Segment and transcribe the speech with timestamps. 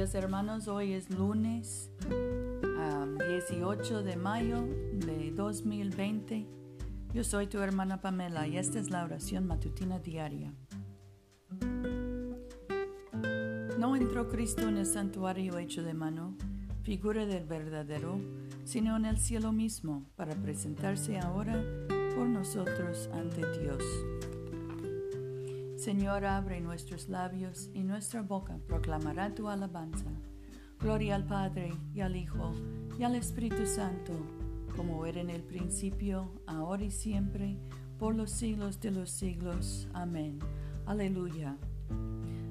[0.00, 1.90] Días hermanos, hoy es lunes
[3.28, 6.46] 18 de mayo de 2020.
[7.12, 10.54] Yo soy tu hermana Pamela y esta es la oración matutina diaria.
[13.78, 16.34] No entró Cristo en el santuario hecho de mano,
[16.82, 18.18] figura del verdadero,
[18.64, 21.62] sino en el cielo mismo, para presentarse ahora
[22.16, 23.84] por nosotros ante Dios.
[25.80, 30.10] Señor, abre nuestros labios y nuestra boca proclamará tu alabanza.
[30.78, 32.52] Gloria al Padre y al Hijo
[32.98, 34.12] y al Espíritu Santo,
[34.76, 37.56] como era en el principio, ahora y siempre,
[37.98, 39.88] por los siglos de los siglos.
[39.94, 40.40] Amén.
[40.84, 41.56] Aleluya.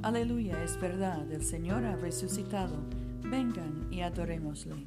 [0.00, 2.78] Aleluya, es verdad, el Señor ha resucitado.
[3.20, 4.86] Vengan y adorémosle.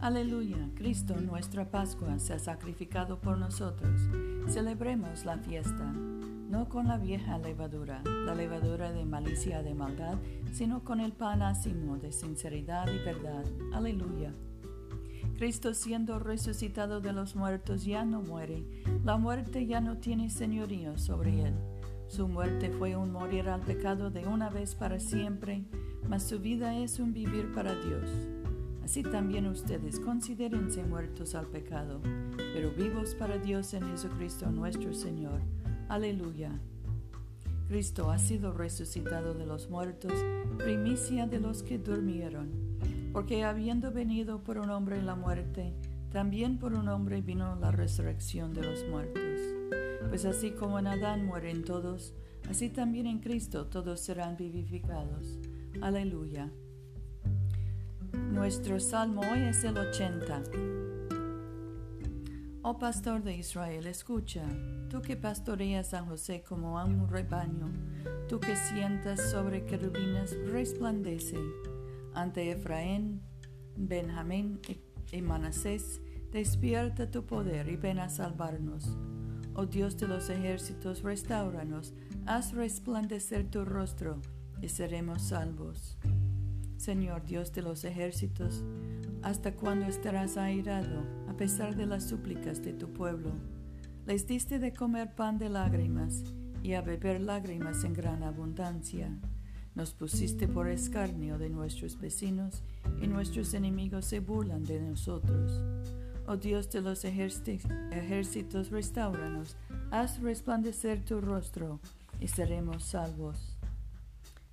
[0.00, 4.00] Aleluya, Cristo nuestra Pascua se ha sacrificado por nosotros.
[4.48, 5.92] Celebremos la fiesta
[6.52, 10.18] no con la vieja levadura, la levadura de malicia de maldad,
[10.52, 13.42] sino con el pan ácimo de sinceridad y verdad.
[13.72, 14.34] Aleluya.
[15.38, 18.66] Cristo siendo resucitado de los muertos ya no muere,
[19.02, 21.54] la muerte ya no tiene señorío sobre él.
[22.06, 25.64] Su muerte fue un morir al pecado de una vez para siempre,
[26.06, 28.41] mas su vida es un vivir para Dios.
[28.84, 32.00] Así también ustedes considérense muertos al pecado,
[32.36, 35.40] pero vivos para Dios en Jesucristo nuestro Señor.
[35.88, 36.60] Aleluya.
[37.68, 40.12] Cristo ha sido resucitado de los muertos,
[40.58, 42.50] primicia de los que durmieron,
[43.12, 45.72] porque habiendo venido por un hombre la muerte,
[46.12, 49.40] también por un hombre vino la resurrección de los muertos.
[50.10, 52.12] Pues así como en Adán mueren todos,
[52.50, 55.38] así también en Cristo todos serán vivificados.
[55.80, 56.50] Aleluya.
[58.32, 60.42] Nuestro salmo hoy es el 80.
[62.62, 64.42] Oh pastor de Israel, escucha,
[64.88, 67.70] tú que pastoreas a José como a un rebaño,
[68.30, 71.36] tú que sientas sobre querubines, resplandece
[72.14, 73.20] ante Efraín,
[73.76, 74.60] Benjamín
[75.12, 76.00] y Manasés,
[76.30, 78.96] despierta tu poder y ven a salvarnos.
[79.54, 81.92] Oh Dios de los ejércitos, restauranos,
[82.24, 84.22] haz resplandecer tu rostro
[84.62, 85.98] y seremos salvos.
[86.82, 88.64] Señor Dios de los ejércitos,
[89.22, 93.30] ¿hasta cuándo estarás airado a pesar de las súplicas de tu pueblo?
[94.04, 96.24] Les diste de comer pan de lágrimas
[96.60, 99.16] y a beber lágrimas en gran abundancia.
[99.76, 102.64] Nos pusiste por escarnio de nuestros vecinos
[103.00, 105.62] y nuestros enemigos se burlan de nosotros.
[106.26, 109.56] Oh Dios de los ejércitos, restauranos,
[109.92, 111.78] haz resplandecer tu rostro
[112.18, 113.51] y seremos salvos.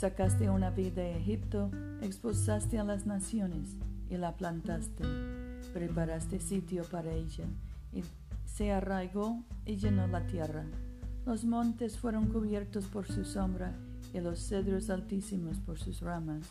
[0.00, 3.76] Sacaste una vid de Egipto, expulsaste a las naciones
[4.08, 5.04] y la plantaste.
[5.74, 7.44] Preparaste sitio para ella
[7.92, 8.02] y
[8.46, 10.64] se arraigó y llenó la tierra.
[11.26, 13.74] Los montes fueron cubiertos por su sombra
[14.14, 16.46] y los cedros altísimos por sus ramas.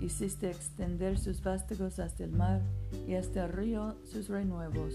[0.00, 2.60] Hiciste extender sus vástagos hasta el mar
[3.06, 4.94] y hasta el río sus renuevos.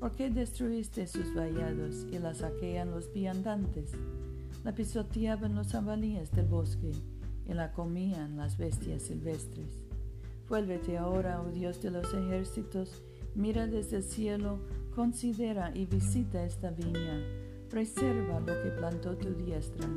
[0.00, 3.92] ¿Por qué destruiste sus vallados y la saquean los viandantes?
[4.64, 6.92] La pisoteaban los jabalíes del bosque
[7.50, 9.82] y la comían las bestias silvestres.
[10.48, 13.02] Vuélvete ahora, oh Dios de los ejércitos,
[13.34, 14.60] mira desde el cielo,
[14.94, 17.20] considera y visita esta viña,
[17.68, 19.88] preserva lo que plantó tu diestra.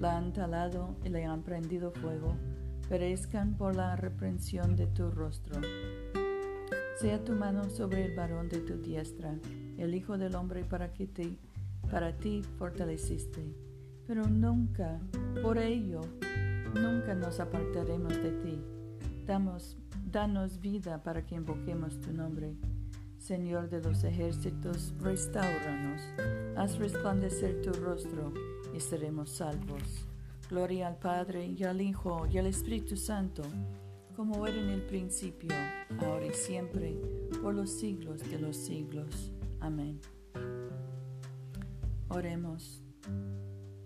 [0.00, 2.36] La han talado y le han prendido fuego,
[2.88, 5.60] perezcan por la reprensión de tu rostro.
[7.00, 9.34] Sea tu mano sobre el varón de tu diestra,
[9.78, 11.36] el Hijo del Hombre para que te,
[11.90, 13.42] para ti fortaleciste,
[14.06, 15.00] pero nunca
[15.42, 16.02] por ello
[16.74, 18.60] nunca nos apartaremos de ti.
[19.26, 19.76] Damos,
[20.10, 22.54] danos vida para que invoquemos tu nombre.
[23.18, 26.02] Señor de los ejércitos, restauranos,
[26.56, 28.32] haz resplandecer tu rostro
[28.74, 30.08] y seremos salvos.
[30.50, 33.42] Gloria al Padre y al Hijo y al Espíritu Santo,
[34.16, 35.54] como era en el principio,
[36.00, 36.96] ahora y siempre,
[37.40, 39.32] por los siglos de los siglos.
[39.60, 40.00] Amén.
[42.08, 42.82] Oremos.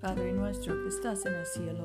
[0.01, 1.85] Padre nuestro que estás en el cielo,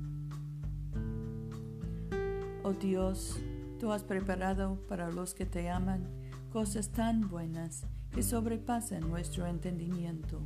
[2.63, 3.39] Oh Dios,
[3.79, 6.07] tú has preparado para los que te aman
[6.51, 10.39] cosas tan buenas que sobrepasan nuestro entendimiento.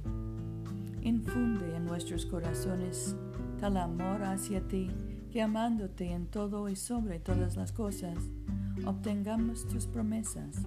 [1.01, 3.17] Infunde en nuestros corazones
[3.59, 4.89] tal amor hacia ti
[5.29, 8.17] que amándote en todo y sobre todas las cosas,
[8.85, 10.65] obtengamos tus promesas,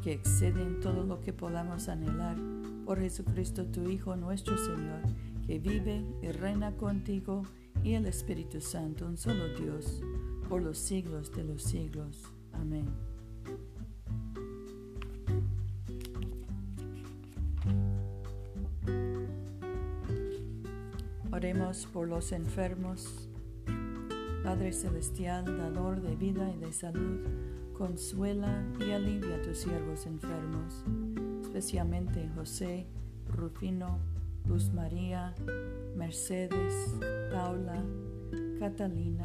[0.00, 2.36] que exceden todo lo que podamos anhelar,
[2.86, 5.02] por Jesucristo tu Hijo nuestro Señor,
[5.44, 7.42] que vive y reina contigo
[7.82, 10.00] y el Espíritu Santo, un solo Dios,
[10.48, 12.22] por los siglos de los siglos.
[12.52, 12.86] Amén.
[21.32, 23.28] Oremos por los enfermos.
[24.44, 27.20] Padre Celestial, dador de vida y de salud,
[27.76, 30.84] consuela y alivia a tus siervos enfermos,
[31.42, 32.86] especialmente José,
[33.26, 33.98] Rufino,
[34.46, 35.34] Luz María,
[35.96, 36.94] Mercedes,
[37.32, 37.82] Paula,
[38.60, 39.24] Catalina,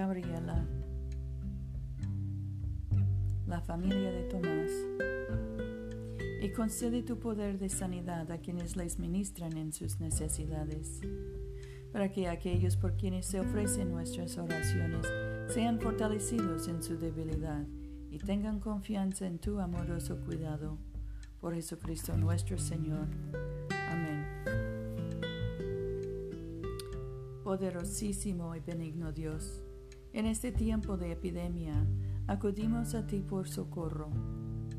[0.00, 0.66] Gabriela,
[3.46, 4.70] la familia de Tomás,
[6.40, 11.02] y concede tu poder de sanidad a quienes les ministran en sus necesidades,
[11.92, 15.06] para que aquellos por quienes se ofrecen nuestras oraciones
[15.52, 17.66] sean fortalecidos en su debilidad
[18.10, 20.78] y tengan confianza en tu amoroso cuidado.
[21.42, 23.06] Por Jesucristo nuestro Señor.
[23.90, 24.24] Amén.
[27.44, 29.62] Poderosísimo y benigno Dios,
[30.12, 31.86] en este tiempo de epidemia,
[32.26, 34.10] acudimos a ti por socorro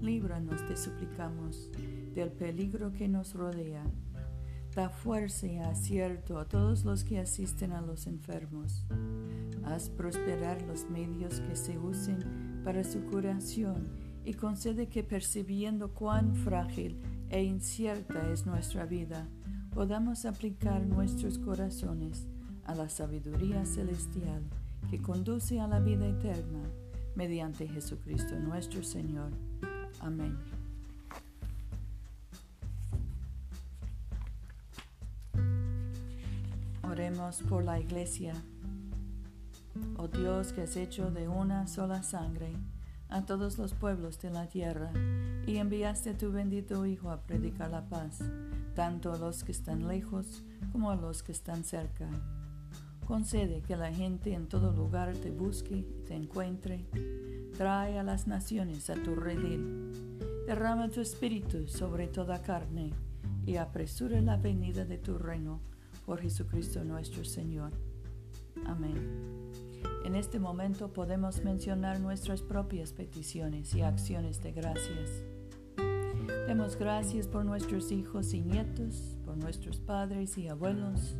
[0.02, 1.70] líbranos, te suplicamos,
[2.14, 3.84] del peligro que nos rodea.
[4.76, 8.86] Da fuerza y acierto a todos los que asisten a los enfermos.
[9.64, 13.90] Haz prosperar los medios que se usen para su curación
[14.24, 19.28] y concede que percibiendo cuán frágil e incierta es nuestra vida,
[19.74, 22.28] podamos aplicar nuestros corazones
[22.64, 24.44] a la sabiduría celestial
[24.90, 26.64] que conduce a la vida eterna
[27.16, 29.32] mediante Jesucristo nuestro Señor.
[30.00, 30.38] Amén.
[36.84, 38.34] Oremos por la iglesia.
[39.98, 42.54] Oh Dios que has hecho de una sola sangre
[43.10, 44.92] a todos los pueblos de la tierra
[45.46, 48.20] y enviaste a tu bendito Hijo a predicar la paz,
[48.76, 52.10] tanto a los que están lejos como a los que están cerca.
[53.12, 56.86] Concede que la gente en todo lugar te busque y te encuentre
[57.58, 59.92] Trae a las naciones a tu redil.
[60.48, 62.94] Derrama tu espíritu sobre toda carne
[63.46, 65.60] y apresura la venida de tu reino
[66.06, 67.74] por Jesucristo nuestro Señor.
[68.66, 69.52] Amén.
[70.06, 75.22] En este momento podemos mencionar nuestras propias peticiones y acciones de gracias.
[76.48, 81.18] Demos gracias por nuestros hijos y nietos, por nuestros padres y abuelos.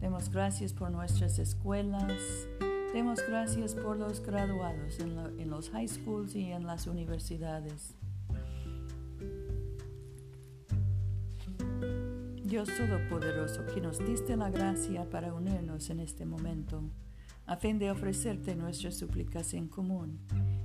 [0.00, 2.46] Demos gracias por nuestras escuelas,
[2.92, 7.94] Demos gracias por los graduados en, los high schools y en las universidades.
[12.42, 16.82] Dios Todopoderoso, que nos diste la gracia para unirnos en este momento,
[17.44, 20.20] a fin de ofrecerte nuestras súplicas en común,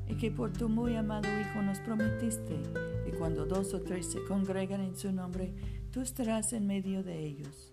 [0.08, 2.58] y que por tu muy amado Hijo nos prometiste,
[3.06, 5.54] y cuando dos o tres se congregan en su nombre,
[5.92, 7.73] tú estarás en medio de ellos.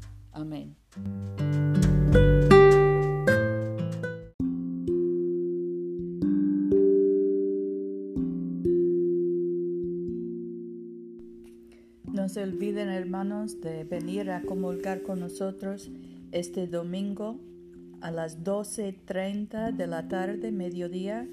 [0.33, 0.75] Amén.
[12.11, 15.89] No se olviden, hermanos, de venir a comulgar con nosotros
[16.31, 17.39] este domingo
[18.01, 21.27] a las 12.30 de la tarde, mediodía,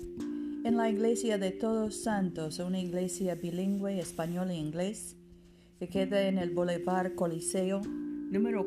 [0.64, 5.17] en la iglesia de Todos Santos, una iglesia bilingüe español e inglés,
[5.78, 7.81] que queda en el Boulevard Coliseo,
[8.31, 8.67] número